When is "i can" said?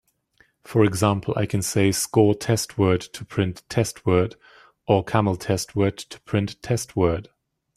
1.37-1.61